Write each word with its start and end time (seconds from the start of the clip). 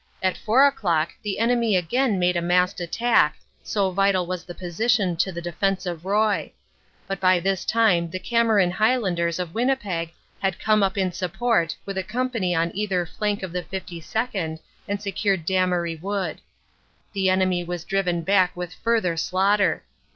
At 0.23 0.35
four 0.35 0.65
o 0.65 0.71
clock 0.71 1.13
the 1.21 1.37
enemy 1.37 1.75
again 1.75 2.17
made 2.17 2.35
a 2.35 2.41
massed 2.41 2.79
attack, 2.81 3.37
so 3.61 3.91
vital 3.91 4.25
was 4.25 4.43
the 4.43 4.55
position 4.55 5.15
to 5.17 5.31
the 5.31 5.43
defense 5.43 5.85
of 5.85 6.05
Roye. 6.05 6.53
But 7.05 7.19
by 7.19 7.39
this 7.39 7.63
time 7.63 8.09
the 8.09 8.17
Cameron 8.17 8.71
High 8.71 8.97
landers 8.97 9.37
of 9.37 9.53
Winnipeg 9.53 10.11
had 10.39 10.57
come 10.57 10.81
up 10.81 10.97
in 10.97 11.11
support 11.11 11.75
with 11.85 11.99
a 11.99 12.03
company 12.03 12.55
on 12.55 12.71
either 12.75 13.05
flank 13.05 13.43
of 13.43 13.51
the 13.53 13.61
52nd. 13.61 14.57
and 14.87 14.99
secured 14.99 15.45
Damery 15.45 16.01
Wood. 16.01 16.41
The 17.13 17.29
enemy 17.29 17.63
was 17.63 17.83
driven 17.85 18.23
back 18.23 18.57
with 18.57 18.73
further 18.73 19.15
slaughter. 19.15 19.83